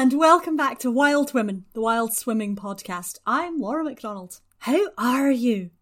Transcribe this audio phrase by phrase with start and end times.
[0.00, 3.18] and welcome back to Wild Women, the Wild Swimming Podcast.
[3.26, 4.40] I'm Laura McDonald.
[4.60, 5.72] How are you?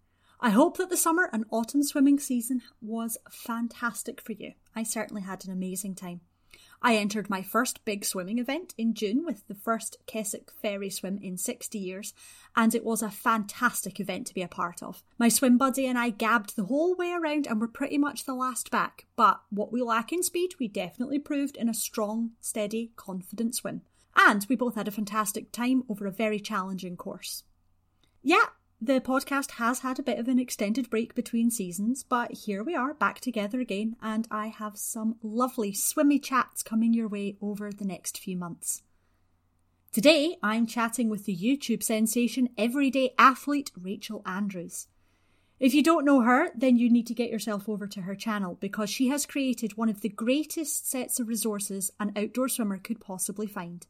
[0.41, 4.55] I hope that the summer and autumn swimming season was fantastic for you.
[4.75, 6.23] I certainly had an amazing time.
[6.83, 11.21] I entered my first big swimming event in June with the first Keswick Ferry swim
[11.23, 12.13] in 60 years,
[12.57, 15.05] and it was a fantastic event to be a part of.
[15.17, 18.35] My swim buddy and I gabbed the whole way around and were pretty much the
[18.35, 22.91] last back, but what we lack in speed, we definitely proved in a strong, steady,
[22.97, 23.83] confident swim.
[24.19, 27.45] And we both had a fantastic time over a very challenging course.
[28.23, 28.47] Yeah,
[28.81, 32.75] the podcast has had a bit of an extended break between seasons, but here we
[32.75, 37.73] are back together again, and I have some lovely swimmy chats coming your way over
[37.73, 38.83] the next few months.
[39.93, 44.89] Today, I'm chatting with the YouTube sensation everyday athlete Rachel Andrews.
[45.59, 48.59] If you don't know her, then you need to get yourself over to her channel
[48.61, 53.01] because she has created one of the greatest sets of resources an outdoor swimmer could
[53.01, 53.87] possibly find.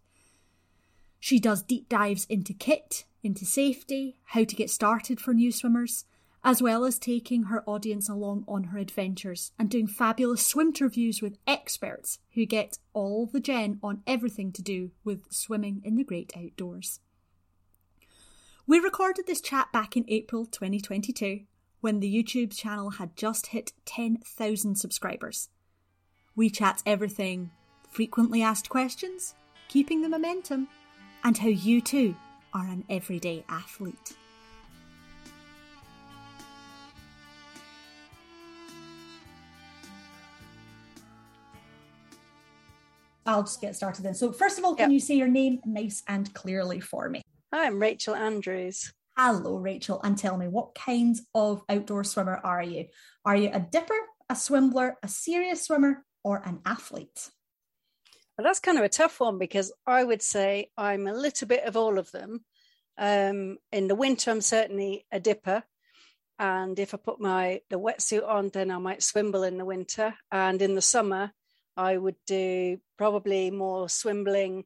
[1.21, 6.05] She does deep dives into kit, into safety, how to get started for new swimmers,
[6.45, 11.21] as well as taking her audience along on her adventures and doing fabulous swim interviews
[11.21, 16.05] with experts who get all the gen on everything to do with swimming in the
[16.05, 17.01] great outdoors.
[18.67, 21.41] We recorded this chat back in April 2022
[21.81, 25.49] when the YouTube channel had just hit 10,000 subscribers.
[26.37, 27.51] We chat everything
[27.91, 29.35] frequently asked questions,
[29.69, 30.69] keeping the momentum,
[31.25, 32.15] and how you too
[32.53, 34.17] are an everyday athlete.
[43.29, 44.15] I'll just get started then.
[44.15, 44.95] So, first of all, can yep.
[44.95, 47.21] you say your name nice and clearly for me?
[47.53, 48.91] Hi, I'm Rachel Andrews.
[49.19, 52.87] Hello, Rachel, and tell me what kinds of outdoor swimmer are you?
[53.27, 53.99] Are you a dipper,
[54.31, 57.29] a swimbler, a serious swimmer, or an athlete?
[58.39, 61.65] Well, that's kind of a tough one because I would say I'm a little bit
[61.65, 62.45] of all of them.
[62.97, 65.65] Um, in the winter, I'm certainly a dipper.
[66.39, 70.15] And if I put my the wetsuit on, then I might swimble in the winter.
[70.31, 71.33] And in the summer,
[71.77, 74.65] I would do probably more swimbling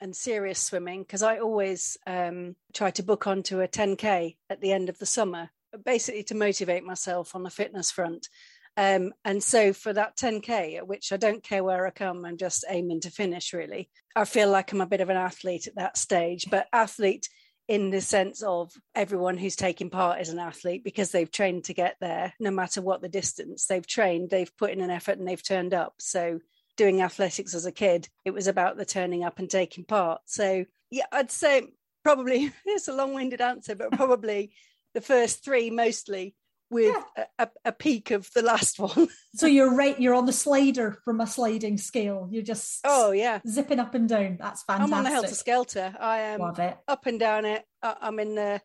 [0.00, 4.72] and serious swimming because I always um, try to book onto a 10k at the
[4.72, 5.50] end of the summer,
[5.84, 8.28] basically to motivate myself on the fitness front.
[8.78, 12.36] Um, and so for that 10k, at which I don't care where I come, I'm
[12.36, 13.52] just aiming to finish.
[13.52, 17.28] Really, I feel like I'm a bit of an athlete at that stage, but athlete
[17.66, 21.74] in the sense of everyone who's taking part is an athlete because they've trained to
[21.74, 23.66] get there no matter what the distance.
[23.66, 25.94] They've trained they've put in an effort and they've turned up.
[25.98, 26.38] So
[26.76, 30.20] doing athletics as a kid it was about the turning up and taking part.
[30.26, 31.62] So yeah i'd say
[32.02, 34.52] probably it's a long-winded answer but probably
[34.94, 36.34] the first three mostly
[36.70, 37.24] with yeah.
[37.38, 39.08] a, a, peak of the last one.
[39.34, 42.28] so you're right, you're on the slider from a sliding scale.
[42.30, 44.36] You're just oh yeah, zipping up and down.
[44.40, 44.92] That's fantastic.
[44.92, 45.94] I'm on the helter skelter.
[45.98, 46.76] I am Love it.
[46.86, 47.64] up and down it.
[47.82, 48.60] I'm in the,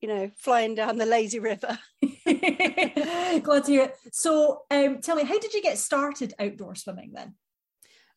[0.00, 1.78] you know, flying down the lazy river.
[2.24, 3.96] Glad to hear it.
[4.12, 7.34] So, um, tell me, how did you get started outdoor swimming then?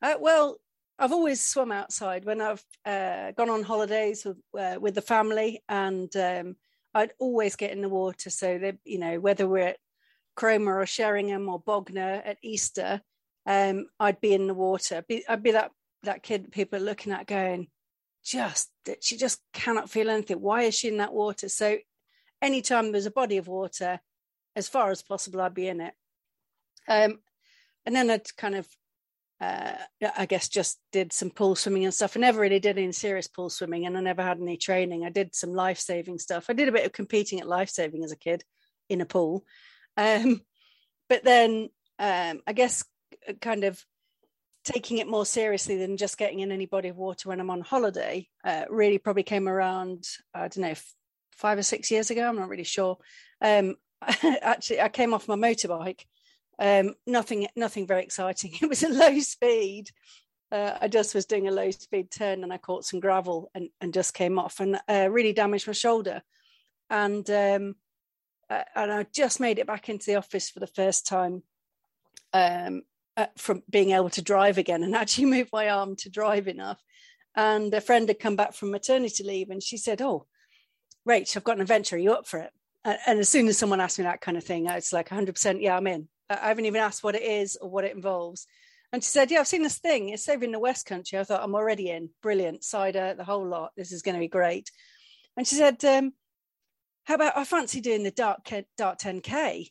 [0.01, 0.57] Uh, well,
[0.99, 5.63] I've always swum outside when I've uh, gone on holidays with uh, with the family,
[5.67, 6.55] and um,
[6.93, 8.29] I'd always get in the water.
[8.29, 9.77] So that you know, whether we're at
[10.35, 13.01] Cromer or Sheringham or Bognor at Easter,
[13.45, 15.03] um, I'd be in the water.
[15.07, 15.71] Be, I'd be that
[16.03, 17.67] that kid people are looking at going,
[18.23, 20.41] just that she just cannot feel anything.
[20.41, 21.49] Why is she in that water?
[21.49, 21.77] So
[22.41, 23.99] anytime there's a body of water,
[24.55, 25.93] as far as possible, I'd be in it.
[26.87, 27.19] Um,
[27.85, 28.67] and then I'd kind of
[29.43, 32.15] uh, I guess just did some pool swimming and stuff.
[32.15, 35.05] I never really did any serious pool swimming and I never had any training.
[35.05, 36.45] I did some life saving stuff.
[36.49, 38.43] I did a bit of competing at life saving as a kid
[38.89, 39.43] in a pool.
[39.97, 40.41] Um,
[41.09, 42.83] but then um, I guess
[43.27, 43.83] uh, kind of
[44.63, 47.61] taking it more seriously than just getting in any body of water when I'm on
[47.61, 50.75] holiday uh, really probably came around, I don't know,
[51.31, 52.27] five or six years ago.
[52.27, 52.97] I'm not really sure.
[53.41, 53.75] Um,
[54.23, 56.01] actually, I came off my motorbike
[56.59, 58.51] um, nothing, nothing very exciting.
[58.61, 59.89] It was a low speed.
[60.51, 63.69] Uh, I just was doing a low speed turn and I caught some gravel and,
[63.81, 66.21] and just came off and uh, really damaged my shoulder.
[66.89, 67.75] And um,
[68.49, 71.41] uh, and I just made it back into the office for the first time
[72.33, 72.83] um,
[73.17, 76.79] uh, from being able to drive again and actually move my arm to drive enough.
[77.35, 80.27] And a friend had come back from maternity leave and she said, "Oh,
[81.07, 81.95] Rach, I've got an adventure.
[81.95, 82.51] Are you up for it?"
[82.85, 85.77] And as soon as someone asked me that kind of thing, it's like 100%, yeah,
[85.77, 86.09] I'm in.
[86.29, 88.47] I haven't even asked what it is or what it involves.
[88.91, 90.09] And she said, Yeah, I've seen this thing.
[90.09, 91.17] It's over in the West Country.
[91.17, 92.09] I thought, I'm already in.
[92.21, 92.63] Brilliant.
[92.63, 93.71] Cider, the whole lot.
[93.75, 94.69] This is going to be great.
[95.35, 96.13] And she said, um,
[97.05, 98.41] How about I fancy doing the Dart,
[98.77, 99.33] Dart 10K?
[99.33, 99.69] I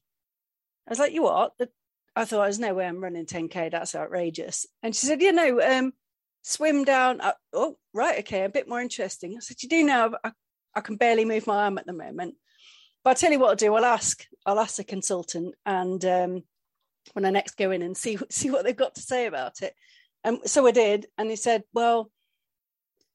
[0.89, 1.53] was like, You what?
[2.17, 3.71] I thought, There's no way I'm running 10K.
[3.71, 4.67] That's outrageous.
[4.83, 5.93] And she said, Yeah, know, um,
[6.43, 7.21] swim down.
[7.21, 9.37] Uh, oh, right, okay, a bit more interesting.
[9.37, 10.33] I said, you do know I,
[10.75, 12.35] I can barely move my arm at the moment.
[13.05, 13.75] But I'll tell you what I'll do.
[13.75, 14.25] I'll ask.
[14.47, 16.43] I'll ask the consultant, and um,
[17.13, 19.75] when I next go in and see see what they've got to say about it.
[20.25, 22.11] And so I did, and he said, "Well,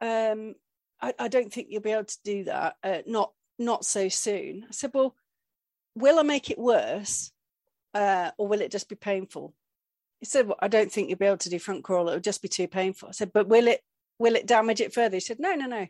[0.01, 0.55] um,
[1.01, 2.75] I, I, don't think you'll be able to do that.
[2.83, 5.15] Uh, not not so soon." I said, "Well,
[5.95, 7.31] will I make it worse,
[7.93, 9.53] uh, or will it just be painful?"
[10.19, 12.09] He said, "Well, I don't think you'll be able to do front crawl.
[12.09, 13.81] It'll just be too painful." I said, "But will it
[14.19, 15.87] will it damage it further?" He said, "No, no, no."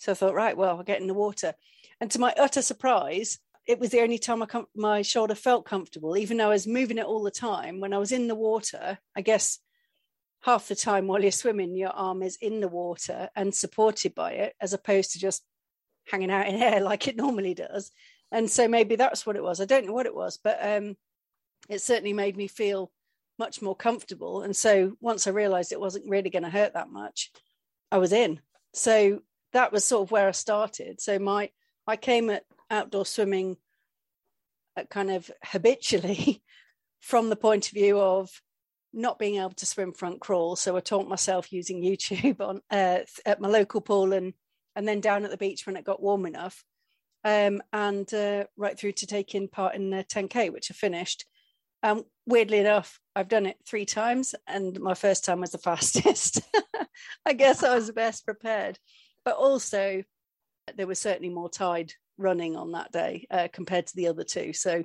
[0.00, 1.54] So I thought, right, well, I'll get in the water.
[2.00, 6.16] And to my utter surprise, it was the only time com- my shoulder felt comfortable,
[6.16, 7.80] even though I was moving it all the time.
[7.80, 9.58] When I was in the water, I guess
[10.42, 14.32] half the time while you're swimming, your arm is in the water and supported by
[14.32, 15.44] it, as opposed to just
[16.06, 17.90] hanging out in air like it normally does.
[18.32, 19.60] And so maybe that's what it was.
[19.60, 20.96] I don't know what it was, but um,
[21.68, 22.90] it certainly made me feel
[23.38, 24.42] much more comfortable.
[24.42, 27.32] And so once I realized it wasn't really going to hurt that much,
[27.90, 28.40] I was in.
[28.72, 29.20] So
[29.52, 31.00] that was sort of where I started.
[31.00, 31.50] So my
[31.90, 33.56] I came at outdoor swimming
[34.76, 36.40] uh, kind of habitually
[37.00, 38.30] from the point of view of
[38.92, 40.54] not being able to swim front crawl.
[40.54, 44.34] So I taught myself using YouTube on uh, at my local pool and
[44.76, 46.62] and then down at the beach when it got warm enough,
[47.24, 51.24] um, and uh, right through to taking part in the 10k, which I finished.
[51.82, 56.40] Um, weirdly enough, I've done it three times, and my first time was the fastest.
[57.26, 58.78] I guess I was best prepared,
[59.24, 60.04] but also
[60.76, 64.52] there was certainly more tide running on that day uh, compared to the other two.
[64.52, 64.84] So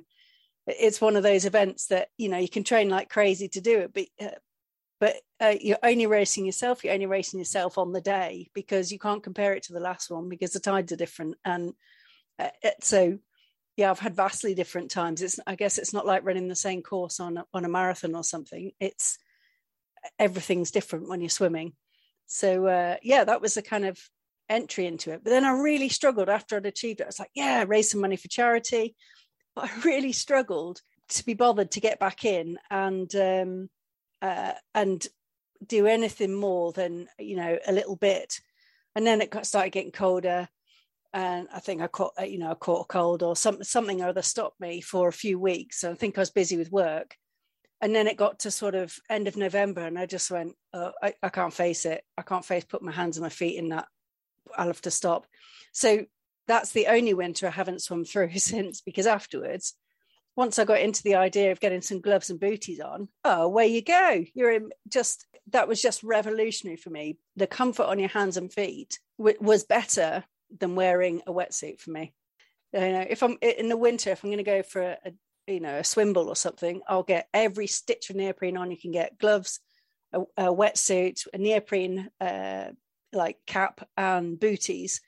[0.66, 3.80] it's one of those events that you know you can train like crazy to do
[3.80, 4.34] it, but uh,
[4.98, 6.82] but uh, you're only racing yourself.
[6.82, 10.10] You're only racing yourself on the day because you can't compare it to the last
[10.10, 11.36] one because the tides are different.
[11.44, 11.74] And
[12.38, 12.48] uh,
[12.80, 13.18] so,
[13.76, 15.20] yeah, I've had vastly different times.
[15.20, 18.24] It's I guess it's not like running the same course on on a marathon or
[18.24, 18.72] something.
[18.80, 19.18] It's
[20.18, 21.74] everything's different when you're swimming.
[22.26, 23.98] So uh, yeah, that was the kind of
[24.48, 25.22] entry into it.
[25.24, 27.04] But then I really struggled after I'd achieved it.
[27.04, 28.94] I was like, yeah, raise some money for charity.
[29.54, 33.68] But I really struggled to be bothered to get back in and um,
[34.22, 35.06] uh, and
[35.66, 38.40] do anything more than you know a little bit.
[38.94, 40.48] And then it got, started getting colder,
[41.12, 44.08] and I think I caught you know I caught a cold or some, something or
[44.08, 45.80] other stopped me for a few weeks.
[45.80, 47.16] So I think I was busy with work.
[47.82, 50.92] And then it got to sort of end of November, and I just went, oh,
[51.02, 52.02] I, I can't face it.
[52.16, 53.86] I can't face put my hands and my feet in that
[54.56, 55.26] I'll have to stop.
[55.72, 56.06] So
[56.46, 59.74] that's the only winter I haven't swum through since because afterwards,
[60.36, 63.68] once I got into the idea of getting some gloves and booties on, oh, away
[63.68, 64.24] you go.
[64.34, 67.18] You're in just that was just revolutionary for me.
[67.36, 70.24] The comfort on your hands and feet w- was better
[70.58, 72.12] than wearing a wetsuit for me.
[72.72, 75.12] You know, if I'm in the winter, if I'm going to go for a, a
[75.52, 78.70] you know a swimble or something, I'll get every stitch of neoprene on.
[78.70, 79.60] You can get gloves,
[80.12, 82.70] a, a wetsuit, a neoprene uh,
[83.16, 85.00] like cap and booties.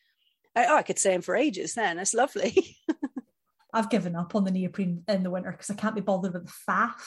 [0.56, 1.98] I, oh, I could say them for ages then.
[1.98, 2.76] That's lovely.
[3.72, 6.46] I've given up on the neoprene in the winter because I can't be bothered with
[6.46, 7.04] the faff.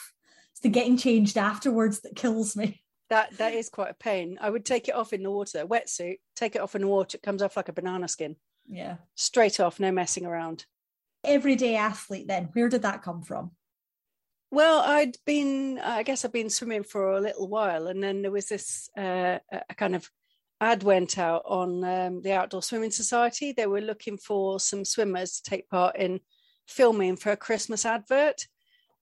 [0.51, 2.83] It's the getting changed afterwards that kills me.
[3.09, 4.37] That that is quite a pain.
[4.39, 7.17] I would take it off in the water, wetsuit, take it off in the water,
[7.17, 8.37] it comes off like a banana skin.
[8.67, 8.97] Yeah.
[9.15, 10.65] Straight off, no messing around.
[11.23, 13.51] Everyday athlete then, where did that come from?
[14.49, 18.31] Well, I'd been, I guess I'd been swimming for a little while, and then there
[18.31, 20.09] was this uh, a kind of
[20.61, 23.51] ad went out on um, the Outdoor Swimming Society.
[23.51, 26.19] They were looking for some swimmers to take part in
[26.67, 28.45] filming for a Christmas advert.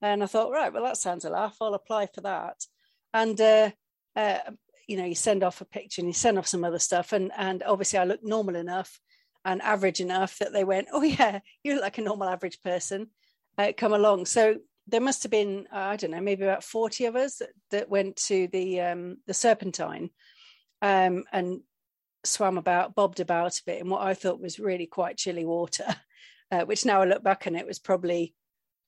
[0.00, 1.58] And I thought, right, well, that sounds a laugh.
[1.60, 2.64] I'll apply for that.
[3.12, 3.70] And, uh,
[4.16, 4.38] uh,
[4.88, 7.12] you know, you send off a picture and you send off some other stuff.
[7.12, 8.98] And, and obviously, I look normal enough
[9.44, 13.08] and average enough that they went, oh, yeah, you look like a normal average person.
[13.58, 14.24] Uh, come along.
[14.24, 14.56] So
[14.86, 18.16] there must have been, I don't know, maybe about 40 of us that, that went
[18.28, 20.08] to the, um, the Serpentine
[20.82, 21.60] um, and
[22.24, 25.84] swam about, bobbed about a bit in what I thought was really quite chilly water,
[26.50, 28.34] uh, which now I look back and it was probably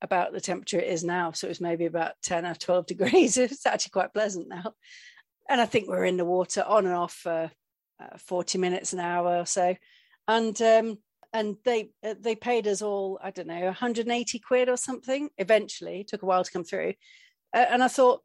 [0.01, 1.33] about the temperature it is now.
[1.33, 3.37] So it was maybe about 10 or 12 degrees.
[3.37, 4.73] It's actually quite pleasant now.
[5.49, 7.51] And I think we are in the water on and off for
[8.01, 9.75] uh, 40 minutes an hour or so.
[10.29, 10.99] And um,
[11.33, 15.31] and they uh, they paid us all I don't know 180 quid or something.
[15.39, 16.95] Eventually, it took a while to come through,
[17.55, 18.23] uh, and I thought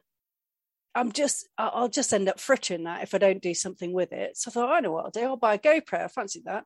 [0.97, 4.35] I'm just, I'll just end up frittering that if I don't do something with it.
[4.35, 5.23] So I thought, I know what I'll do.
[5.23, 6.05] I'll buy a GoPro.
[6.05, 6.65] I fancy that.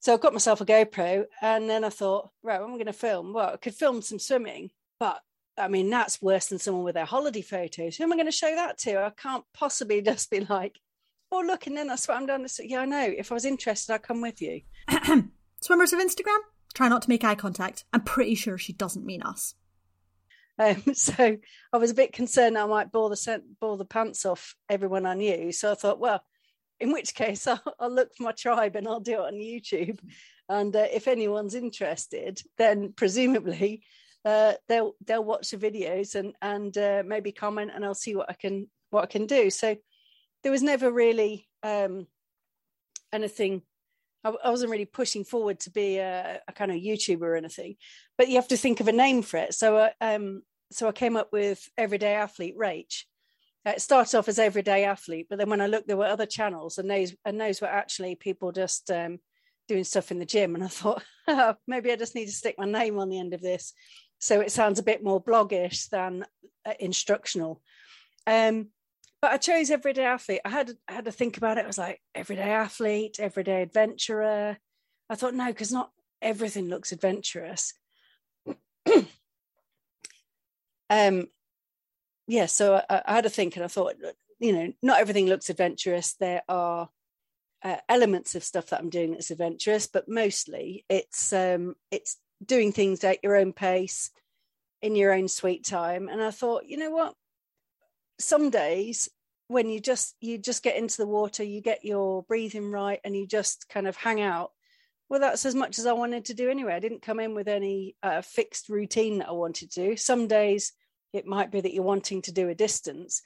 [0.00, 2.86] So I got myself a GoPro and then I thought, right, what am I going
[2.86, 3.32] to film?
[3.32, 5.20] Well, I could film some swimming, but
[5.56, 7.96] I mean, that's worse than someone with their holiday photos.
[7.96, 9.00] Who am I going to show that to?
[9.00, 10.80] I can't possibly just be like,
[11.32, 13.12] oh, look, and then I swam down the Yeah, I know.
[13.16, 14.62] If I was interested, I'd come with you.
[15.60, 16.38] Swimmers of Instagram,
[16.74, 17.84] try not to make eye contact.
[17.92, 19.54] I'm pretty sure she doesn't mean us.
[20.58, 21.36] Um, so
[21.72, 25.14] I was a bit concerned I might bore the bore the pants off everyone I
[25.14, 25.52] knew.
[25.52, 26.22] So I thought, well,
[26.80, 29.98] in which case I'll, I'll look for my tribe and I'll do it on YouTube.
[30.48, 33.82] And uh, if anyone's interested, then presumably
[34.24, 38.30] uh, they'll they'll watch the videos and and uh, maybe comment, and I'll see what
[38.30, 39.50] I can what I can do.
[39.50, 39.76] So
[40.42, 42.06] there was never really um,
[43.12, 43.62] anything
[44.28, 47.76] I, wasn't really pushing forward to be a, a, kind of YouTuber or anything,
[48.18, 49.54] but you have to think of a name for it.
[49.54, 53.04] So, uh, um, so I came up with Everyday Athlete Rach.
[53.66, 56.26] Uh, it started off as Everyday Athlete, but then when I looked, there were other
[56.26, 59.18] channels, and those and those were actually people just um,
[59.68, 60.54] doing stuff in the gym.
[60.54, 63.34] And I thought oh, maybe I just need to stick my name on the end
[63.34, 63.72] of this,
[64.18, 66.24] so it sounds a bit more bloggish than
[66.64, 67.60] uh, instructional.
[68.26, 68.68] Um,
[69.22, 70.40] but I chose everyday athlete.
[70.44, 71.64] I had I had to think about it.
[71.64, 74.58] I was like everyday athlete, everyday adventurer.
[75.08, 77.74] I thought no, because not everything looks adventurous.
[80.90, 81.26] um,
[82.26, 82.46] yeah.
[82.46, 83.94] So I, I, had to think, and I thought,
[84.38, 86.14] you know, not everything looks adventurous.
[86.14, 86.88] There are
[87.62, 92.72] uh, elements of stuff that I'm doing that's adventurous, but mostly it's um, it's doing
[92.72, 94.10] things at your own pace,
[94.82, 96.08] in your own sweet time.
[96.08, 97.14] And I thought, you know what?
[98.18, 99.08] Some days
[99.48, 103.16] when you just you just get into the water you get your breathing right and
[103.16, 104.50] you just kind of hang out.
[105.08, 106.74] Well that's as much as i wanted to do anyway.
[106.74, 109.96] I didn't come in with any uh, fixed routine that i wanted to do.
[109.96, 110.72] Some days
[111.12, 113.22] it might be that you're wanting to do a distance.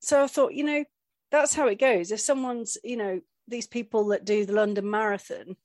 [0.00, 0.84] So i thought you know
[1.30, 2.12] that's how it goes.
[2.12, 5.56] If someone's you know these people that do the london marathon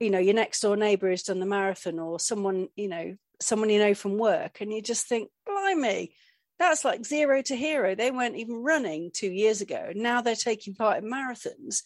[0.00, 3.70] you know your next door neighbor has done the marathon or someone you know someone
[3.70, 6.14] you know from work and you just think blimey
[6.58, 7.94] that's like zero to hero.
[7.94, 9.92] They weren't even running two years ago.
[9.94, 11.82] Now they're taking part in marathons.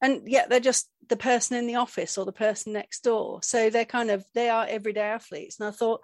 [0.00, 3.40] And yet they're just the person in the office or the person next door.
[3.42, 5.58] So they're kind of, they are everyday athletes.
[5.58, 6.00] And I thought,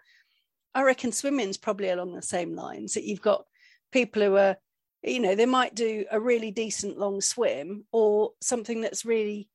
[0.74, 3.44] I reckon swimming's probably along the same lines that you've got
[3.92, 4.56] people who are,
[5.02, 9.48] you know, they might do a really decent long swim or something that's really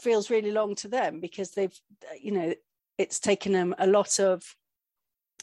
[0.00, 1.78] feels really long to them because they've,
[2.20, 2.54] you know,
[2.96, 4.42] it's taken them a lot of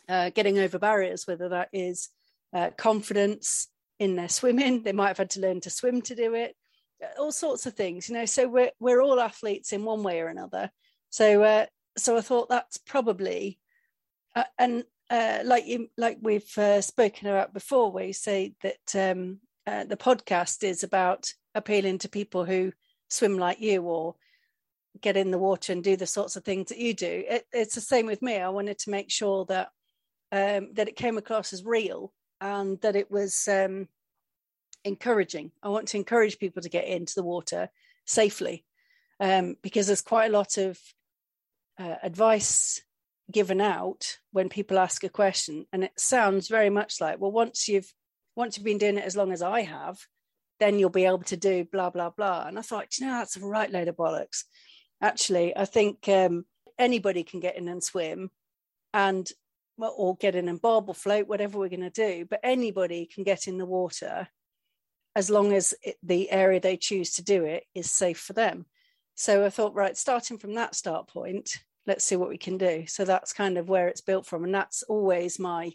[0.10, 2.10] uh, getting over barriers, whether that is
[2.54, 3.68] uh, confidence
[4.00, 4.84] in their swimming.
[4.84, 6.56] They might have had to learn to swim to do it.
[7.04, 8.26] Uh, all sorts of things, you know.
[8.26, 10.70] So we're we're all athletes in one way or another.
[11.10, 11.66] So uh,
[11.98, 13.60] so I thought that's probably
[14.36, 19.12] uh, and uh, like you like we've uh, spoken about before, where you say that
[19.12, 22.72] um, uh, the podcast is about appealing to people who
[23.10, 24.16] swim like you or
[25.02, 27.24] get in the water and do the sorts of things that you do.
[27.28, 28.38] It, it's the same with me.
[28.38, 29.70] I wanted to make sure that
[30.32, 32.12] um, that it came across as real
[32.42, 33.88] and that it was um,
[34.84, 35.52] encouraging.
[35.64, 37.70] I want to encourage people to get into the water
[38.06, 38.66] safely
[39.20, 40.78] um, because there's quite a lot of
[41.80, 42.82] uh, advice
[43.32, 47.68] given out when people ask a question, and it sounds very much like, well, once
[47.68, 47.92] you've
[48.36, 49.98] once you've been doing it as long as I have,
[50.60, 52.46] then you'll be able to do blah blah blah.
[52.48, 54.44] And I thought, you know, that's a right load of bollocks.
[55.02, 56.46] Actually, I think um,
[56.78, 58.30] anybody can get in and swim,
[58.94, 59.28] and
[59.78, 62.26] or get in and bob or float, whatever we're going to do.
[62.30, 64.28] But anybody can get in the water
[65.16, 68.66] as long as it, the area they choose to do it is safe for them.
[69.16, 72.86] So I thought, right, starting from that start point, let's see what we can do.
[72.88, 74.44] So that's kind of where it's built from.
[74.44, 75.72] And that's always my,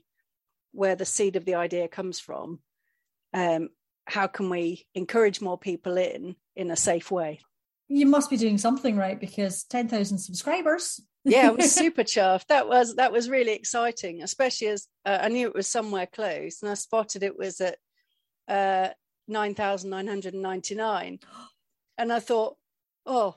[0.72, 2.60] where the seed of the idea comes from.
[3.32, 3.70] Um,
[4.04, 7.40] how can we encourage more people in in a safe way?
[7.90, 12.46] You must be doing something right because 10,000 subscribers yeah, I was super chuffed.
[12.46, 16.62] That was that was really exciting, especially as uh, I knew it was somewhere close,
[16.62, 17.76] and I spotted it was at
[18.48, 18.88] uh,
[19.28, 21.18] nine thousand nine hundred and ninety nine,
[21.98, 22.56] and I thought,
[23.06, 23.36] oh,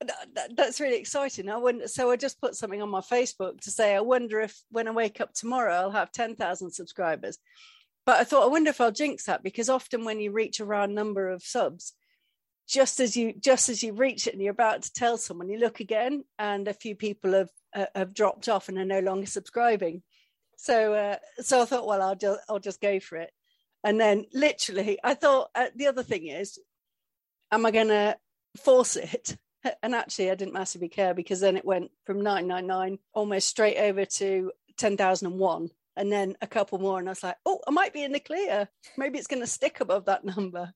[0.00, 1.50] that, that's really exciting.
[1.50, 4.58] I wouldn't, so I just put something on my Facebook to say, I wonder if
[4.70, 7.38] when I wake up tomorrow, I'll have ten thousand subscribers.
[8.06, 10.64] But I thought, I wonder if I'll jinx that because often when you reach a
[10.64, 11.92] round number of subs,
[12.70, 15.58] just as you just as you reach it and you're about to tell someone you
[15.58, 19.26] look again and a few people have uh, have dropped off and are no longer
[19.26, 20.02] subscribing.
[20.56, 23.30] So uh, so i thought well i'll just i'll just go for it.
[23.82, 26.58] And then literally i thought uh, the other thing is
[27.50, 28.16] am i going to
[28.56, 29.36] force it?
[29.82, 34.06] And actually i didn't massively care because then it went from 999 almost straight over
[34.06, 38.02] to 10001 and then a couple more and i was like oh i might be
[38.02, 38.68] in the clear.
[38.96, 40.72] Maybe it's going to stick above that number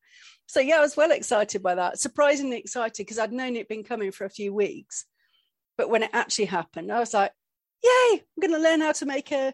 [0.47, 3.85] so yeah i was well excited by that surprisingly excited because i'd known it'd been
[3.85, 5.07] coming for a few weeks
[5.77, 7.33] but when it actually happened i was like
[7.83, 9.53] yay i'm going to learn how to make a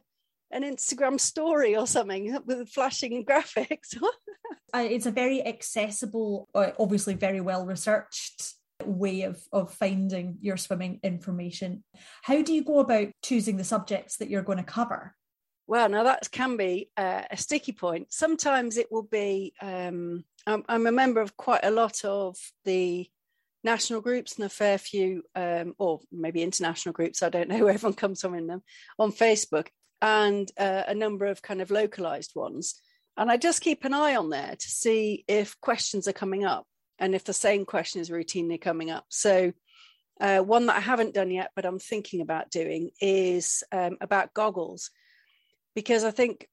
[0.52, 3.96] an instagram story or something with flashing graphics
[4.74, 8.54] it's a very accessible uh, obviously very well researched
[8.84, 11.84] way of, of finding your swimming information
[12.22, 15.14] how do you go about choosing the subjects that you're going to cover
[15.70, 18.12] Well, now that can be uh, a sticky point.
[18.12, 19.54] Sometimes it will be.
[19.62, 23.08] Um, I'm, a member of quite a lot of the
[23.62, 27.22] national groups and a fair few, um, or maybe international groups.
[27.22, 28.62] I don't know everyone comes from in them
[28.98, 29.68] on Facebook,
[30.02, 32.80] and uh, a number of kind of localized ones.
[33.16, 36.66] And I just keep an eye on there to see if questions are coming up
[36.98, 39.04] and if the same question is routinely coming up.
[39.08, 39.52] So,
[40.20, 44.34] uh, one that I haven't done yet, but I'm thinking about doing is um, about
[44.34, 44.90] goggles,
[45.74, 46.46] because I think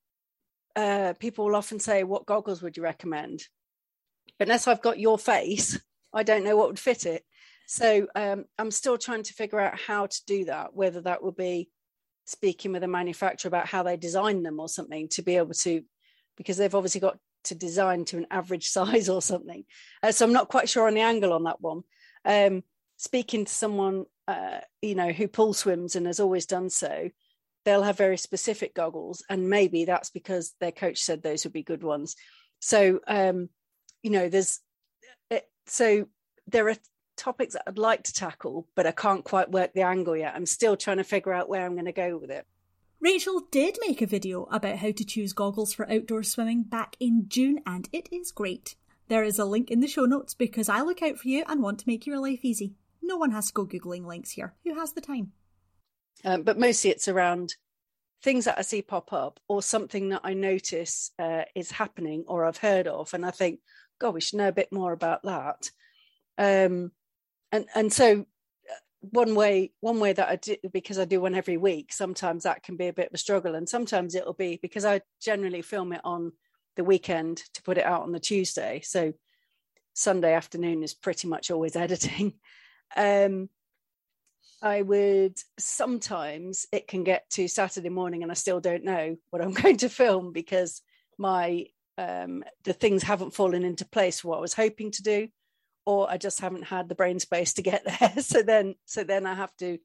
[0.76, 3.44] uh, people will often say, What goggles would you recommend?
[4.40, 5.80] Unless I've got your face,
[6.14, 7.24] I don't know what would fit it.
[7.68, 11.36] So um, I'm still trying to figure out how to do that, whether that would
[11.36, 11.70] be
[12.26, 15.84] speaking with a manufacturer about how they design them or something to be able to,
[16.38, 19.66] because they've obviously got to design to an average size or something.
[20.02, 21.82] Uh, so I'm not quite sure on the angle on that one.
[22.26, 22.64] Um,
[22.98, 27.10] speaking to someone, uh, you know, who pool swims and has always done so,
[27.66, 31.64] they'll have very specific goggles, and maybe that's because their coach said those would be
[31.64, 32.16] good ones.
[32.60, 33.50] So, um,
[34.04, 34.60] you know, there's
[35.30, 36.08] it, so
[36.48, 36.76] there are
[37.16, 40.36] topics that I'd like to tackle, but I can't quite work the angle yet.
[40.36, 42.46] I'm still trying to figure out where I'm going to go with it.
[43.00, 47.26] Rachel did make a video about how to choose goggles for outdoor swimming back in
[47.28, 48.76] June, and it is great.
[49.08, 51.62] There is a link in the show notes because I look out for you and
[51.62, 52.74] want to make your life easy.
[53.02, 54.54] No one has to go Googling links here.
[54.64, 55.32] Who has the time?
[56.26, 57.56] Um, but mostly it's around
[58.24, 62.46] things that I see pop up or something that I notice uh, is happening or
[62.46, 63.14] I've heard of.
[63.14, 63.60] And I think,
[64.00, 65.70] God, we should know a bit more about that.
[66.38, 66.92] Um,
[67.52, 68.26] and, and so
[69.02, 72.64] one way one way that I do because I do one every week sometimes that
[72.64, 75.94] can be a bit of a struggle and sometimes it'll be because I generally film
[75.94, 76.34] it on
[76.76, 79.14] the weekend to put it out on the Tuesday so
[79.94, 82.34] Sunday afternoon is pretty much always editing
[82.96, 83.50] um
[84.62, 89.42] I would sometimes it can get to Saturday morning and I still don't know what
[89.42, 90.82] I'm going to film because
[91.18, 95.30] my um the things haven't fallen into place for what I was hoping to do
[95.88, 98.22] or I just haven't had the brain space to get there.
[98.22, 99.80] so then, so then I have to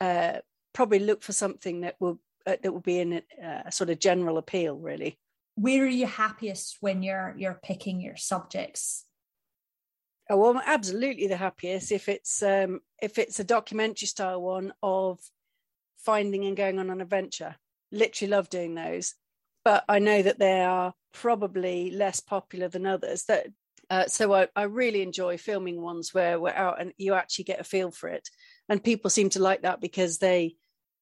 [0.00, 0.38] uh,
[0.72, 3.22] probably look for something that will uh, that will be in a,
[3.66, 5.18] a sort of general appeal, really.
[5.54, 9.04] Where are you happiest when you're you're picking your subjects?
[10.30, 14.72] Oh, well, I'm absolutely the happiest if it's um, if it's a documentary style one
[14.82, 15.20] of
[15.98, 17.56] finding and going on an adventure.
[17.92, 19.14] Literally love doing those,
[19.64, 23.24] but I know that they are probably less popular than others.
[23.24, 23.46] That
[23.90, 27.60] uh, so I, I, really enjoy filming ones where we're out and you actually get
[27.60, 28.28] a feel for it,
[28.68, 30.56] and people seem to like that because they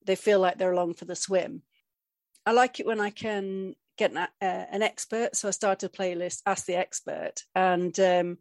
[0.05, 1.63] they feel like they're along for the swim.
[2.45, 5.37] I like it when I can get an, uh, an expert.
[5.37, 8.39] So I started a playlist, Ask the Expert, and um,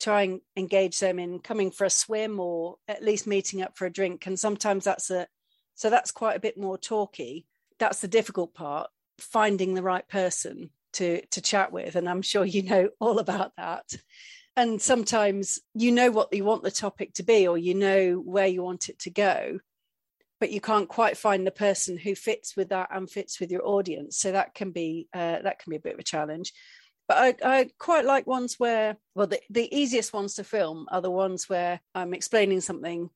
[0.00, 3.86] try and engage them in coming for a swim or at least meeting up for
[3.86, 4.26] a drink.
[4.26, 5.26] And sometimes that's a
[5.76, 7.46] so that's quite a bit more talky.
[7.78, 12.44] That's the difficult part, finding the right person to to chat with and i'm sure
[12.44, 13.84] you know all about that.
[14.56, 18.46] And sometimes you know what you want the topic to be or you know where
[18.46, 19.58] you want it to go
[20.40, 23.66] but you can't quite find the person who fits with that and fits with your
[23.66, 24.18] audience.
[24.18, 26.52] So that can be uh, that can be a bit of a challenge.
[27.06, 31.02] But I, I quite like ones where well the, the easiest ones to film are
[31.02, 33.10] the ones where i'm explaining something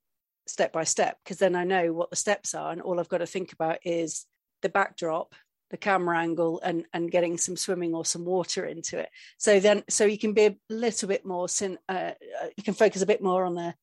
[0.46, 3.18] step by step because then i know what the steps are and all i've got
[3.18, 4.26] to think about is
[4.62, 5.34] the backdrop
[5.70, 9.08] the camera angle and and getting some swimming or some water into it.
[9.36, 12.74] So then so you can be a little bit more sin, uh, uh you can
[12.74, 13.74] focus a bit more on the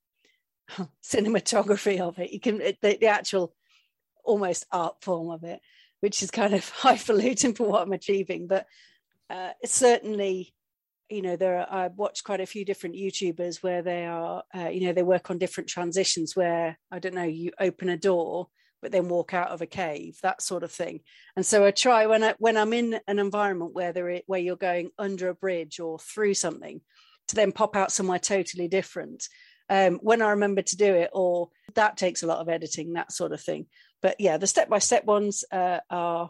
[1.03, 2.31] cinematography of it.
[2.31, 3.53] You can the, the actual
[4.23, 5.59] almost art form of it
[6.01, 8.47] which is kind of highfalutin for what i'm achieving.
[8.47, 8.67] But
[9.29, 10.53] uh, certainly
[11.09, 14.69] you know there are i've watched quite a few different youtubers where they are uh,
[14.69, 18.47] you know they work on different transitions where i don't know you open a door
[18.85, 20.99] but then walk out of a cave that sort of thing.
[21.35, 24.55] And so i try when i when i'm in an environment where there where you're
[24.57, 26.81] going under a bridge or through something
[27.29, 29.27] to then pop out somewhere totally different.
[29.71, 33.11] Um, when i remember to do it or that takes a lot of editing that
[33.11, 33.65] sort of thing.
[34.03, 36.29] But yeah the step by step ones uh, are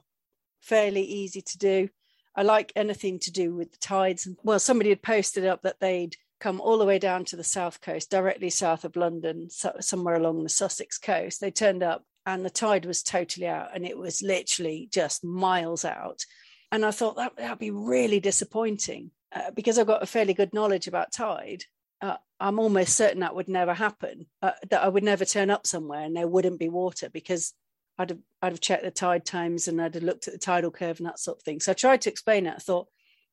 [0.61, 1.89] fairly easy to do.
[2.37, 4.29] I like anything to do with the tides.
[4.43, 7.81] Well somebody had posted up that they'd come all the way down to the south
[7.81, 11.41] coast directly south of london so, somewhere along the sussex coast.
[11.41, 15.85] They turned up and the tide was totally out and it was literally just miles
[15.85, 16.25] out.
[16.71, 20.53] And I thought that would be really disappointing uh, because I've got a fairly good
[20.53, 21.63] knowledge about tide.
[22.01, 25.67] Uh, I'm almost certain that would never happen, uh, that I would never turn up
[25.67, 27.53] somewhere and there wouldn't be water because
[27.97, 30.71] I'd have, I'd have checked the tide times and I'd have looked at the tidal
[30.71, 31.59] curve and that sort of thing.
[31.59, 32.55] So I tried to explain it.
[32.55, 32.87] I thought,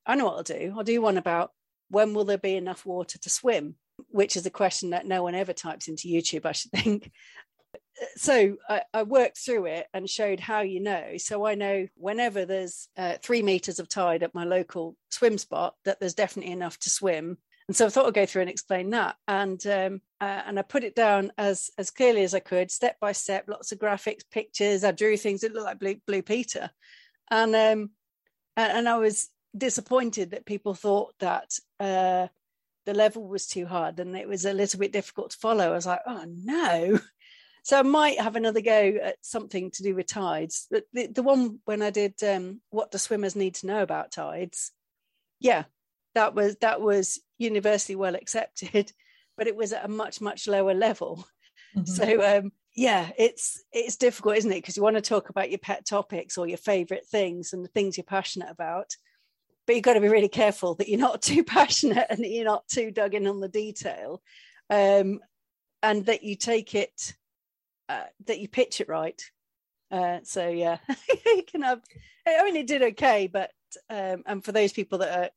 [0.07, 0.75] I know what I'll do.
[0.77, 1.51] I'll do one about
[1.89, 3.75] when will there be enough water to swim,
[4.09, 7.11] which is a question that no one ever types into YouTube, I should think
[8.17, 11.17] so I, I, worked through it and showed how you know.
[11.19, 15.75] So I know whenever there's uh, three meters of tide at my local swim spot,
[15.85, 17.39] that there's definitely enough to swim.
[17.69, 19.17] And so I thought I'd go through and explain that.
[19.29, 22.99] And um, uh, and I put it down as as clearly as I could, step
[23.01, 24.85] by step, lots of graphics, pictures.
[24.85, 26.71] I drew things that looked like Blue, Blue Peter,
[27.31, 27.91] and um,
[28.57, 32.27] and, and I was disappointed that people thought that uh,
[32.85, 35.71] the level was too hard and it was a little bit difficult to follow.
[35.71, 36.99] I was like, oh no.
[37.63, 40.67] So I might have another go at something to do with tides.
[40.71, 44.11] But the, the one when I did um, what do swimmers need to know about
[44.11, 44.73] tides,
[45.39, 45.65] yeah,
[46.15, 48.93] that was that was universally well accepted,
[49.37, 51.25] but it was at a much much lower level.
[51.77, 51.85] Mm-hmm.
[51.87, 54.57] So um, yeah, it's it's difficult, isn't it?
[54.57, 57.69] Because you want to talk about your pet topics or your favorite things and the
[57.69, 58.91] things you're passionate about
[59.67, 62.45] but you've got to be really careful that you're not too passionate and that you're
[62.45, 64.21] not too dug in on the detail
[64.71, 65.21] um,
[65.83, 67.15] and that you take it
[67.93, 69.23] uh, that you pitch it right.
[69.91, 70.79] Uh, so yeah
[71.27, 71.83] you can have
[72.27, 73.51] i mean it did okay but
[73.91, 75.31] um, and for those people that are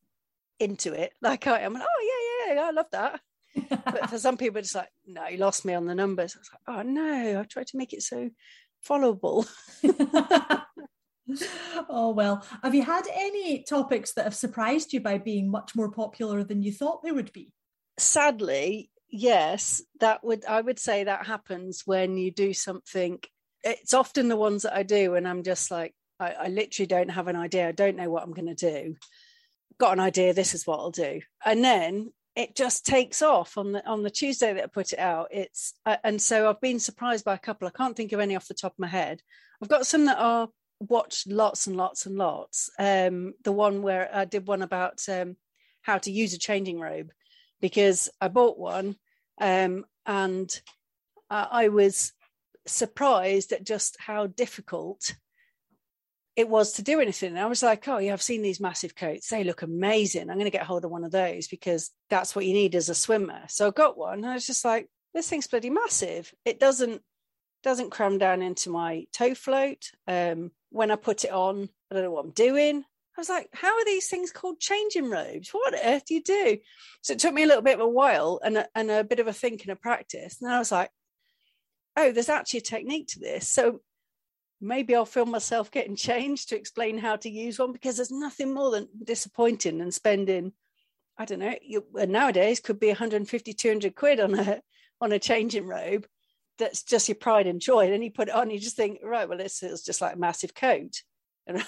[0.58, 3.20] into it like i am like, oh yeah yeah i love that.
[3.68, 6.34] But for some people it's like no you lost me on the numbers.
[6.34, 8.30] I was like oh no i tried to make it so
[8.88, 9.46] followable.
[11.90, 15.90] Oh well have you had any topics that have surprised you by being much more
[15.90, 17.52] popular than you thought they would be?
[17.98, 23.18] Sadly yes that would i would say that happens when you do something
[23.62, 27.10] it's often the ones that i do and i'm just like i, I literally don't
[27.10, 28.96] have an idea i don't know what i'm going to do
[29.78, 33.72] got an idea this is what i'll do and then it just takes off on
[33.72, 36.78] the on the tuesday that i put it out it's uh, and so i've been
[36.78, 39.20] surprised by a couple i can't think of any off the top of my head
[39.62, 40.48] i've got some that are
[40.80, 42.70] watched lots and lots and lots.
[42.78, 45.36] Um, the one where I did one about um,
[45.82, 47.10] how to use a changing robe
[47.60, 48.96] because I bought one
[49.40, 50.60] um, and
[51.30, 52.12] uh, I was
[52.66, 55.14] surprised at just how difficult
[56.36, 57.30] it was to do anything.
[57.30, 59.28] And I was like, oh, yeah, I've seen these massive coats.
[59.28, 60.28] They look amazing.
[60.28, 62.90] I'm going to get hold of one of those because that's what you need as
[62.90, 63.40] a swimmer.
[63.48, 64.18] So I got one.
[64.18, 66.32] And I was just like, this thing's bloody massive.
[66.44, 67.02] It doesn't
[67.62, 69.90] doesn't cram down into my tow float.
[70.06, 72.84] Um, when I put it on, I don't know what I'm doing.
[73.16, 75.48] I was like, how are these things called changing robes?
[75.50, 76.58] What on earth do you do?
[77.00, 79.20] So it took me a little bit of a while and a, and a bit
[79.20, 80.38] of a think and a practice.
[80.42, 80.90] And I was like,
[81.96, 83.48] oh, there's actually a technique to this.
[83.48, 83.80] So
[84.60, 88.52] maybe I'll film myself getting changed to explain how to use one because there's nothing
[88.52, 90.52] more than disappointing than spending,
[91.16, 94.60] I don't know, you, nowadays could be 150, 200 quid on a
[95.00, 96.06] on a changing robe
[96.58, 97.84] that's just your pride and joy.
[97.84, 100.14] And then you put it on, you just think, right, well, this is just like
[100.14, 101.02] a massive coat.
[101.46, 101.62] and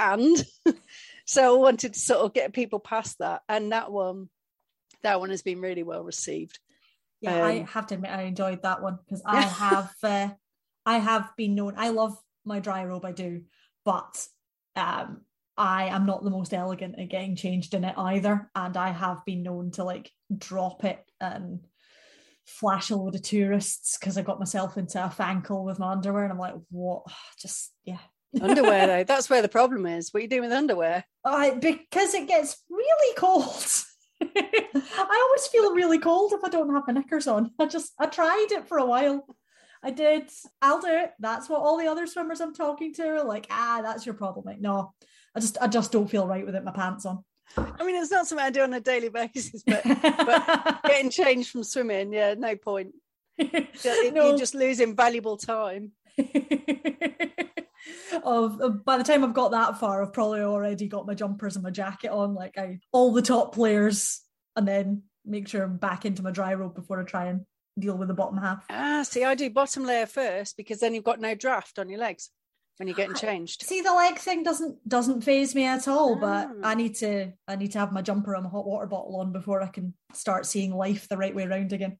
[1.26, 3.42] so I wanted to sort of get people past that.
[3.48, 4.28] And that one,
[5.02, 6.58] that one has been really well received.
[7.20, 10.28] Yeah, um, I have to admit I enjoyed that one because I have uh,
[10.86, 13.42] I have been known I love my dry robe, I do,
[13.84, 14.26] but
[14.76, 15.22] um
[15.56, 18.50] I am not the most elegant at getting changed in it either.
[18.54, 21.60] And I have been known to like drop it and
[22.46, 26.24] flash a load of tourists because I got myself into a fankle with my underwear
[26.24, 27.02] and I'm like, what?
[27.38, 27.98] Just yeah.
[28.40, 30.12] Underwear though, that's where the problem is.
[30.12, 31.04] What are you doing with underwear?
[31.24, 33.66] I because it gets really cold.
[34.22, 37.52] I always feel really cold if I don't have my knickers on.
[37.58, 39.26] I just I tried it for a while.
[39.82, 40.30] I did.
[40.60, 41.12] I'll do it.
[41.18, 43.46] That's what all the other swimmers I'm talking to are like.
[43.50, 44.44] Ah, that's your problem.
[44.44, 44.92] Like, no,
[45.34, 46.64] I just I just don't feel right with it.
[46.64, 47.24] My pants on.
[47.56, 51.50] I mean, it's not something I do on a daily basis, but, but getting changed
[51.50, 52.94] from swimming, yeah, no point.
[53.38, 54.38] You're no.
[54.38, 55.92] just losing valuable time.
[58.24, 61.62] Of by the time I've got that far, I've probably already got my jumpers and
[61.62, 64.20] my jacket on, like I all the top players,
[64.56, 67.46] and then make sure I'm back into my dry robe before I try and
[67.78, 68.64] deal with the bottom half.
[68.70, 72.00] Ah, see, I do bottom layer first because then you've got no draft on your
[72.00, 72.30] legs
[72.80, 73.62] when you're getting changed.
[73.62, 76.16] See, the leg thing doesn't doesn't faze me at all.
[76.16, 76.70] But ah.
[76.70, 79.32] I need to I need to have my jumper and my hot water bottle on
[79.32, 81.98] before I can start seeing life the right way around again.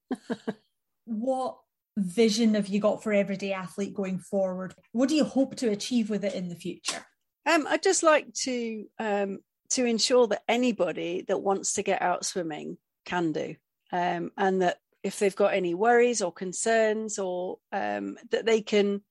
[1.05, 1.59] what
[1.97, 4.75] vision have you got for everyday athlete going forward?
[4.93, 7.05] What do you hope to achieve with it in the future?
[7.47, 9.39] Um, I'd just like to um,
[9.71, 13.57] to ensure that anybody that wants to get out swimming can do,
[13.93, 19.03] um, and that if they've got any worries or concerns, or um, that they can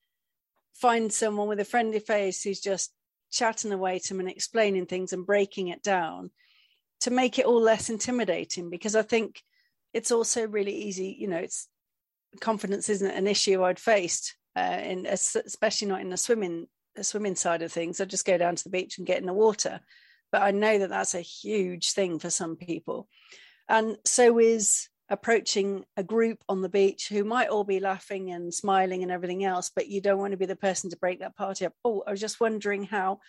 [0.76, 2.94] find someone with a friendly face who's just
[3.32, 6.32] chatting away to them and explaining things and breaking it down
[7.02, 9.44] to make it all less intimidating because I think
[9.94, 11.68] it's also really easy, you know, it's
[12.40, 17.36] confidence isn't an issue I'd faced uh, in especially not in the swimming the swimming
[17.36, 18.00] side of things.
[18.00, 19.80] I just go down to the beach and get in the water,
[20.32, 23.08] but I know that that's a huge thing for some people,
[23.68, 28.54] and so is approaching a group on the beach who might all be laughing and
[28.54, 31.36] smiling and everything else, but you don't want to be the person to break that
[31.36, 31.74] party up.
[31.84, 33.20] Oh, I was just wondering how,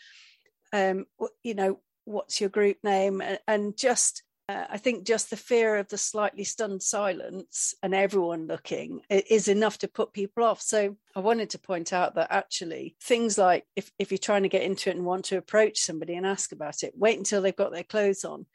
[0.75, 1.07] um,
[1.43, 3.23] you know, what's your group name?
[3.23, 7.95] And, and just, uh, I think just the fear of the slightly stunned silence and
[7.95, 10.61] everyone looking is enough to put people off.
[10.61, 14.49] So I wanted to point out that actually things like if, if you're trying to
[14.49, 17.55] get into it and want to approach somebody and ask about it, wait until they've
[17.55, 18.47] got their clothes on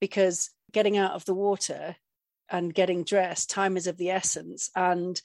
[0.00, 1.96] because getting out of the water
[2.50, 4.70] and getting dressed, time is of the essence.
[4.74, 5.20] And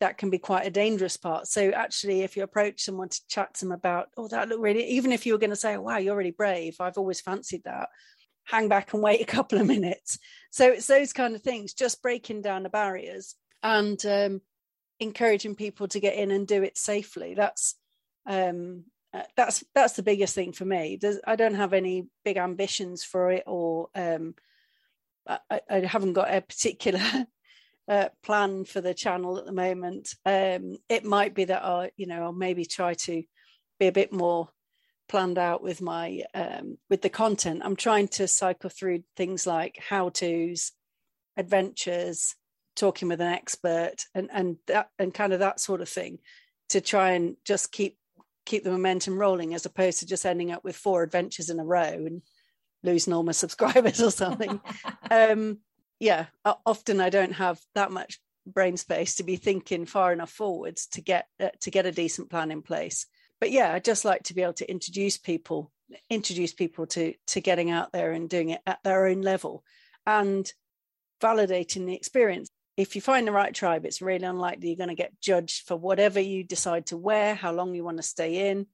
[0.00, 1.46] that can be quite a dangerous part.
[1.46, 4.84] So actually, if you approach someone to chat to them about, oh, that looked really,
[4.90, 7.88] even if you were going to say, wow, you're really brave, I've always fancied that,
[8.44, 10.18] hang back and wait a couple of minutes.
[10.50, 14.40] So it's those kind of things, just breaking down the barriers and um,
[15.00, 17.34] encouraging people to get in and do it safely.
[17.34, 17.74] That's
[18.26, 20.98] um, uh, that's that's the biggest thing for me.
[21.00, 24.34] There's, I don't have any big ambitions for it or um,
[25.26, 27.00] I, I haven't got a particular
[27.88, 30.14] uh, plan for the channel at the moment.
[30.24, 33.22] Um, it might be that I, you know, I'll maybe try to
[33.78, 34.48] be a bit more
[35.12, 37.60] planned out with my um, with the content.
[37.62, 40.72] I'm trying to cycle through things like how tos,
[41.36, 42.34] adventures,
[42.76, 46.18] talking with an expert, and and that and kind of that sort of thing,
[46.70, 47.98] to try and just keep
[48.46, 51.64] keep the momentum rolling, as opposed to just ending up with four adventures in a
[51.64, 52.22] row and
[52.82, 54.62] losing all my subscribers or something.
[55.10, 55.58] um,
[56.00, 56.26] yeah,
[56.64, 61.02] often I don't have that much brain space to be thinking far enough forwards to
[61.02, 63.04] get uh, to get a decent plan in place.
[63.42, 65.72] But yeah, I just like to be able to introduce people,
[66.08, 69.64] introduce people to to getting out there and doing it at their own level,
[70.06, 70.48] and
[71.20, 72.48] validating the experience.
[72.76, 75.76] If you find the right tribe, it's really unlikely you're going to get judged for
[75.76, 78.68] whatever you decide to wear, how long you want to stay in,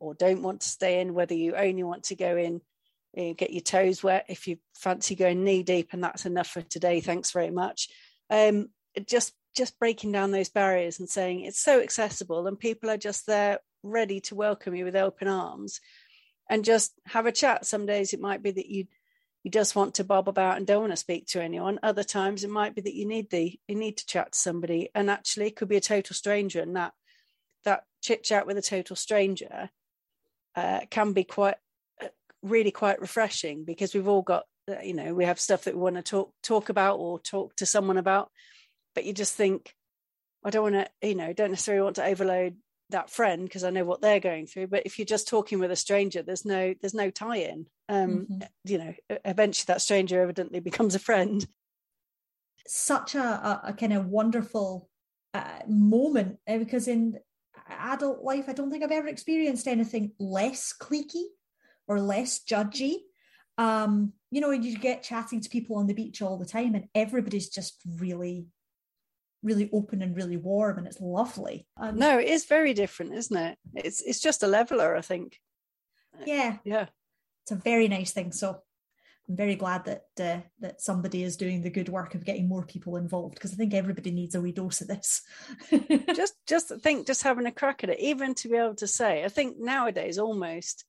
[0.00, 2.60] or don't want to stay in, whether you only want to go in
[3.14, 6.60] you get your toes wet if you fancy going knee deep and that's enough for
[6.60, 7.88] today thanks very much
[8.30, 8.68] um,
[9.06, 13.26] just just breaking down those barriers and saying it's so accessible and people are just
[13.26, 15.80] there ready to welcome you with open arms
[16.48, 17.64] and just have a chat.
[17.64, 18.86] Some days it might be that you
[19.42, 21.80] you just want to bob about and don't want to speak to anyone.
[21.82, 24.90] Other times it might be that you need the you need to chat to somebody.
[24.94, 26.92] And actually it could be a total stranger and that
[27.64, 29.70] that chit chat with a total stranger
[30.56, 31.56] uh, can be quite
[32.42, 35.80] really quite refreshing because we've all got uh, you know we have stuff that we
[35.80, 38.30] want to talk talk about or talk to someone about.
[38.94, 39.74] But you just think
[40.42, 42.56] i don't want to you know don't necessarily want to overload
[42.90, 45.70] that friend because i know what they're going through but if you're just talking with
[45.70, 48.40] a stranger there's no there's no tie-in um mm-hmm.
[48.64, 51.46] you know eventually that stranger evidently becomes a friend
[52.66, 54.88] such a, a, a kind of wonderful
[55.34, 57.18] uh, moment uh, because in
[57.68, 61.24] adult life i don't think i've ever experienced anything less cliquey
[61.90, 62.98] or less judgy.
[63.58, 66.86] Um, you know, you get chatting to people on the beach all the time, and
[66.94, 68.46] everybody's just really,
[69.42, 71.66] really open and really warm, and it's lovely.
[71.76, 73.58] Um, no, it is very different, isn't it?
[73.74, 75.38] It's it's just a leveler, I think.
[76.26, 76.86] Yeah, yeah,
[77.42, 78.32] it's a very nice thing.
[78.32, 78.60] So
[79.30, 82.64] I'm very glad that uh, that somebody is doing the good work of getting more
[82.64, 85.22] people involved because I think everybody needs a wee dose of this.
[86.14, 89.24] just just think, just having a crack at it, even to be able to say,
[89.24, 90.84] I think nowadays almost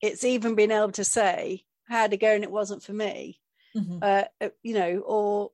[0.00, 3.40] it's even been able to say I had to go and it wasn't for me.
[3.76, 3.98] Mm-hmm.
[4.00, 5.50] Uh, uh you know, or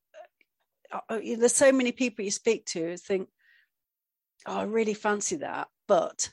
[1.08, 3.28] there's so many people you speak to who think,
[4.46, 6.30] oh, I really fancy that, but,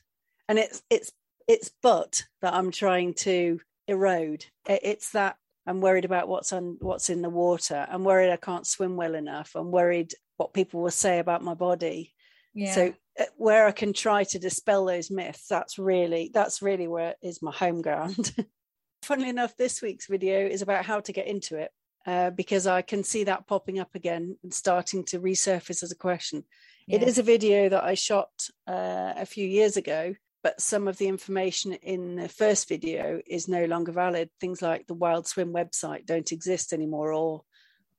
[0.48, 1.12] and it's it's
[1.48, 4.46] it's but that I'm trying to erode.
[4.68, 7.88] It's that I'm worried about what's on what's in the water.
[7.90, 9.52] I'm worried I can't swim well enough.
[9.56, 12.14] I'm worried what people will say about my body.
[12.54, 12.74] Yeah.
[12.74, 17.16] So uh, where I can try to dispel those myths, that's really that's really where
[17.22, 18.34] is my home ground.
[19.04, 21.72] Funnily enough, this week's video is about how to get into it
[22.06, 25.96] uh, because I can see that popping up again and starting to resurface as a
[25.96, 26.44] question.
[26.88, 26.98] Yeah.
[26.98, 28.30] It is a video that I shot
[28.68, 33.48] uh, a few years ago, but some of the information in the first video is
[33.48, 34.30] no longer valid.
[34.40, 37.44] Things like the Wild Swim website don't exist anymore or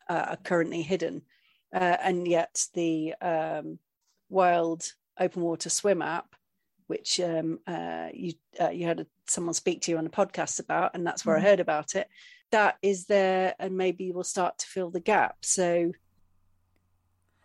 [0.08, 1.22] uh, are currently hidden.
[1.72, 3.78] Uh, and yet the um,
[4.28, 4.84] Wild
[5.18, 6.34] open water swim app,
[6.86, 10.58] which um, uh, you uh, you had a, someone speak to you on a podcast
[10.58, 11.46] about, and that's where mm-hmm.
[11.46, 12.08] I heard about it.
[12.52, 15.38] That is there, and maybe you will start to fill the gap.
[15.42, 15.92] So.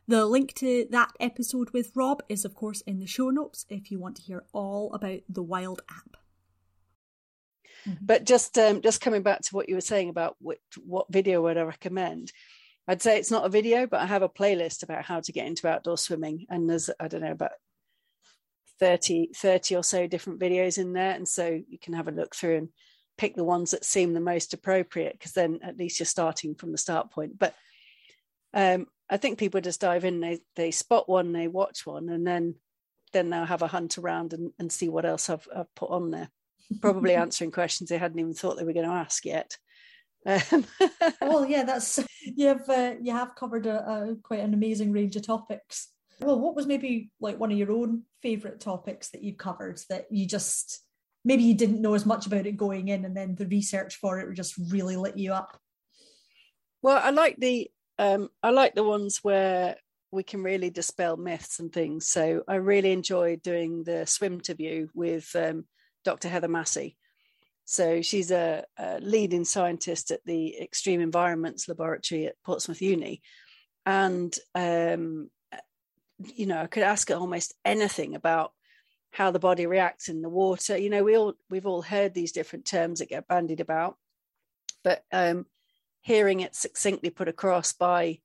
[0.10, 3.92] The link to that episode with Rob is, of course, in the show notes if
[3.92, 6.16] you want to hear all about the Wild app.
[7.86, 8.06] Mm-hmm.
[8.06, 11.42] But just um, just coming back to what you were saying about what, what video
[11.42, 12.32] would I recommend?
[12.88, 15.46] I'd say it's not a video, but I have a playlist about how to get
[15.46, 16.46] into outdoor swimming.
[16.50, 17.52] And there's, I don't know, about
[18.80, 21.12] 30, 30 or so different videos in there.
[21.12, 22.70] And so you can have a look through and
[23.18, 26.72] pick the ones that seem the most appropriate, because then at least you're starting from
[26.72, 27.38] the start point.
[27.38, 27.56] But
[28.54, 32.26] um, I think people just dive in, they they spot one, they watch one, and
[32.26, 32.56] then
[33.14, 36.12] then they'll have a hunt around and, and see what else I've, I've put on
[36.12, 36.30] there.
[36.82, 39.58] Probably answering questions they hadn't even thought they were going to ask yet.
[40.26, 40.66] Um,
[41.22, 45.16] well, yeah, that's you have uh, you have covered a, a, quite an amazing range
[45.16, 45.90] of topics.
[46.20, 50.08] Well, what was maybe like one of your own favourite topics that you covered that
[50.10, 50.84] you just
[51.24, 54.20] maybe you didn't know as much about it going in, and then the research for
[54.20, 55.60] it just really lit you up?
[56.82, 59.76] Well, I like the um, I like the ones where
[60.12, 62.08] we can really dispel myths and things.
[62.08, 65.66] So I really enjoyed doing the swim interview with um,
[66.06, 66.30] Dr.
[66.30, 66.98] Heather Massey.
[67.66, 73.22] So she's a, a, leading scientist at the Extreme Environments Laboratory at Portsmouth Uni,
[73.86, 75.30] and um,
[76.20, 78.54] you know I could ask her almost anything about
[79.18, 80.78] how the body reacts in the water.
[80.78, 83.96] You know, we all we've all heard these different terms that get bandied about,
[84.84, 85.48] but um,
[86.02, 88.20] hearing it succinctly put across by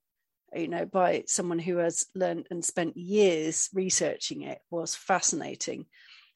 [0.53, 5.87] you know by someone who has learned and spent years researching it was fascinating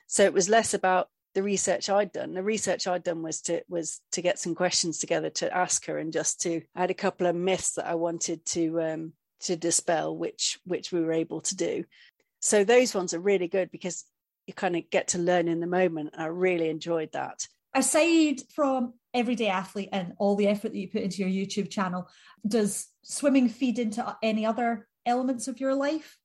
[0.08, 2.34] so it was less about the research I'd done.
[2.34, 6.00] The research I'd done was to was to get some questions together to ask her,
[6.00, 9.56] and just to I had a couple of myths that I wanted to um, to
[9.56, 11.84] dispel, which which we were able to do.
[12.40, 14.04] So those ones are really good because
[14.48, 16.16] you kind of get to learn in the moment.
[16.18, 17.46] I really enjoyed that.
[17.76, 22.10] Aside from everyday athlete and all the effort that you put into your YouTube channel,
[22.48, 26.18] does swimming feed into any other elements of your life?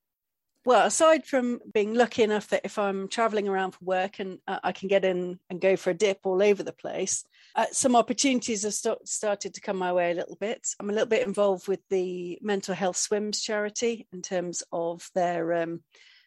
[0.65, 4.61] Well, aside from being lucky enough that if I'm traveling around for work and uh,
[4.63, 7.25] I can get in and go for a dip all over the place,
[7.57, 10.69] uh, some opportunities have st- started to come my way a little bit.
[10.79, 15.53] I'm a little bit involved with the Mental Health Swims charity in terms of their,
[15.55, 15.83] um,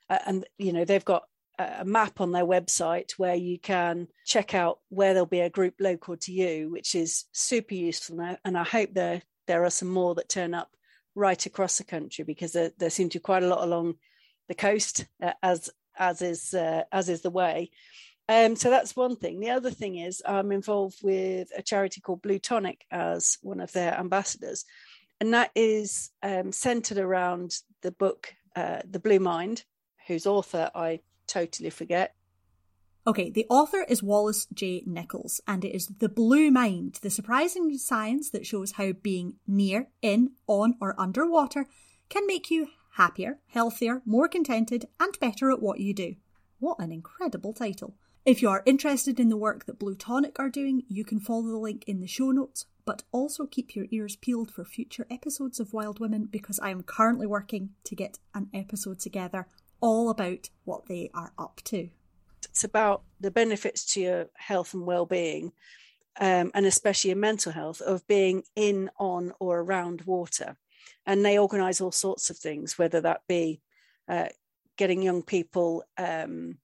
[0.10, 1.24] uh, and you know, they've got
[1.58, 5.76] a map on their website where you can check out where there'll be a group
[5.80, 8.20] local to you, which is super useful.
[8.44, 10.70] And I hope there there are some more that turn up
[11.14, 13.96] right across the country because there, there seem to be quite a lot along
[14.48, 17.72] the coast, uh, as as is uh, as is the way.
[18.28, 19.40] Um, so that's one thing.
[19.40, 23.72] The other thing is I'm involved with a charity called Blue Tonic as one of
[23.72, 24.66] their ambassadors,
[25.22, 29.64] and that is um, centered around the book uh, The Blue Mind,
[30.08, 32.16] whose author I totally forget.
[33.08, 34.82] Okay, the author is Wallace J.
[34.88, 39.90] Nichols, and it is The Blue Mind, the surprising science that shows how being near,
[40.02, 41.68] in, on, or underwater
[42.10, 46.16] can make you happier, healthier, more contented, and better at what you do.
[46.58, 47.96] What an incredible title!
[48.26, 51.44] If you are interested in the work that Blue Tonic are doing, you can follow
[51.44, 55.60] the link in the show notes, but also keep your ears peeled for future episodes
[55.60, 59.48] of Wild Women because I am currently working to get an episode together
[59.82, 61.90] all about what they are up to.
[62.44, 65.52] It's about the benefits to your health and well-being,
[66.20, 70.58] um, and especially your mental health, of being in, on, or around water
[71.06, 73.62] and they organise all sorts of things, whether that be
[74.08, 74.28] uh,
[74.78, 76.58] getting young people um,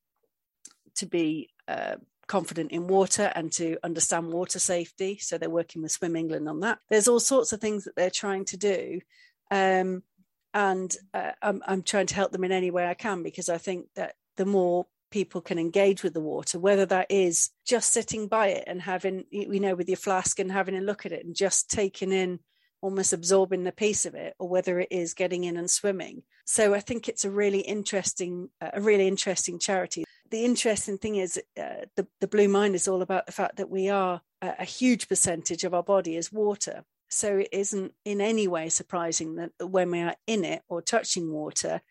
[0.95, 1.95] to be uh,
[2.27, 5.17] confident in water and to understand water safety.
[5.19, 6.79] So they're working with Swim England on that.
[6.89, 9.01] There's all sorts of things that they're trying to do.
[9.49, 10.03] Um,
[10.53, 13.57] and uh, I'm, I'm trying to help them in any way I can because I
[13.57, 18.27] think that the more people can engage with the water, whether that is just sitting
[18.27, 21.25] by it and having, you know, with your flask and having a look at it
[21.25, 22.39] and just taking in
[22.81, 26.23] almost absorbing the peace of it or whether it is getting in and swimming.
[26.45, 30.03] So i think it's a really interesting a really interesting charity.
[30.31, 33.69] The interesting thing is uh, the, the blue mind is all about the fact that
[33.69, 38.21] we are a, a huge percentage of our body is water so it isn't in
[38.21, 41.81] any way surprising that when we are in it or touching water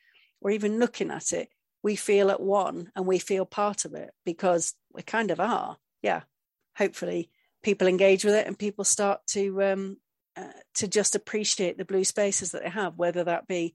[0.41, 1.51] or even looking at it
[1.83, 5.77] we feel at one and we feel part of it because we kind of are.
[6.03, 6.23] Yeah.
[6.77, 7.31] Hopefully
[7.63, 9.97] people engage with it and people start to um,
[10.37, 13.75] uh, to just appreciate the blue spaces that they have, whether that be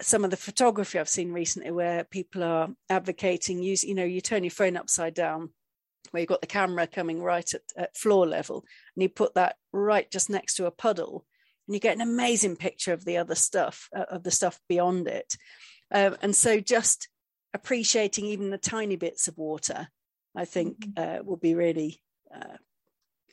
[0.00, 4.20] some of the photography I've seen recently where people are advocating use, you know, you
[4.20, 5.50] turn your phone upside down
[6.10, 9.56] where you've got the camera coming right at, at floor level and you put that
[9.72, 11.24] right just next to a puddle
[11.66, 15.06] and you get an amazing picture of the other stuff, uh, of the stuff beyond
[15.06, 15.36] it.
[15.90, 17.08] Um, and so just
[17.54, 19.88] appreciating even the tiny bits of water,
[20.34, 21.20] I think mm-hmm.
[21.20, 22.02] uh, will be really
[22.34, 22.56] uh,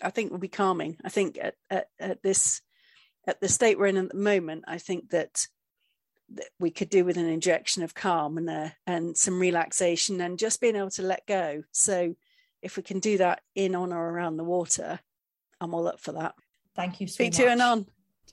[0.01, 0.97] I think will be calming.
[1.03, 2.61] I think at, at, at this
[3.27, 5.45] at the state we're in at the moment, I think that,
[6.33, 10.39] that we could do with an injection of calm and uh, and some relaxation and
[10.39, 11.63] just being able to let go.
[11.71, 12.15] So
[12.61, 14.99] if we can do that in, on, or around the water,
[15.61, 16.35] I'm all up for that.
[16.75, 17.37] Thank you so speak much.
[17.37, 17.85] to you and on.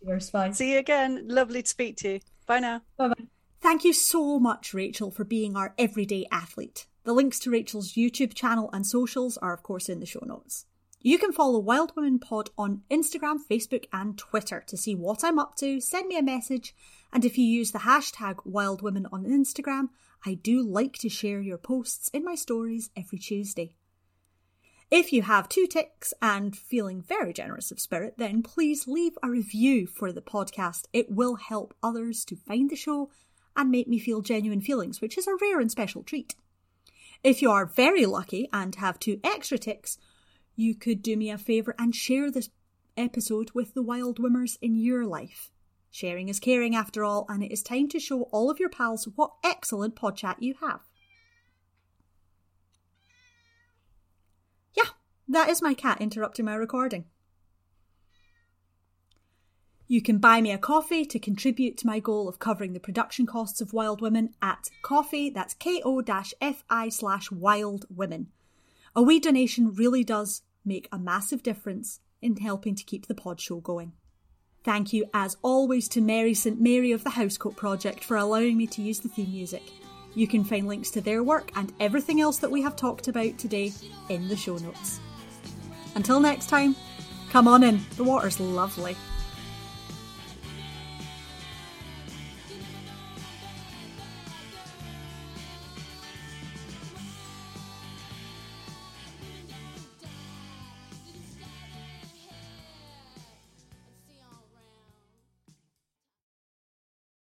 [0.05, 0.51] Cheers, bye.
[0.53, 1.27] See you again.
[1.29, 2.21] Lovely to speak to you.
[2.47, 2.83] Bye now.
[2.97, 3.25] Bye bye.
[3.61, 6.87] Thank you so much, Rachel, for being our everyday athlete.
[7.05, 10.67] The links to Rachel's YouTube channel and socials are, of course, in the show notes.
[11.01, 15.39] You can follow Wild Women Pod on Instagram, Facebook, and Twitter to see what I'm
[15.39, 16.75] up to, send me a message,
[17.13, 19.91] and if you use the hashtag Wild Women on Instagram,
[20.25, 23.77] I do like to share your posts in my stories every Tuesday.
[24.91, 29.29] If you have two ticks and feeling very generous of spirit, then please leave a
[29.29, 30.85] review for the podcast.
[30.93, 33.11] It will help others to find the show
[33.57, 36.37] and make me feel genuine feelings, which is a rare and special treat.
[37.25, 39.99] If you are very lucky and have two extra ticks,
[40.55, 42.51] you could do me a favour and share this
[42.97, 45.51] episode with the wild wimmers in your life.
[45.91, 49.09] Sharing is caring after all, and it is time to show all of your pals
[49.17, 50.81] what excellent pod chat you have.
[54.75, 54.91] Yeah,
[55.29, 57.05] that is my cat interrupting my recording.
[59.89, 63.25] You can buy me a coffee to contribute to my goal of covering the production
[63.25, 68.29] costs of Wild Women at coffee, that's ko-fi slash wild women.
[68.97, 73.41] A wee donation really does make a massive difference in helping to keep the pod
[73.41, 73.93] show going.
[74.65, 76.61] Thank you, as always, to Mary St.
[76.61, 79.63] Mary of the Housecoat Project for allowing me to use the theme music.
[80.17, 83.39] You can find links to their work and everything else that we have talked about
[83.39, 83.73] today
[84.09, 84.99] in the show notes.
[85.97, 86.77] Until next time,
[87.31, 88.95] come on in, the water's lovely.